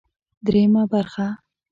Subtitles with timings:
[0.45, 1.27] درېيمه برخه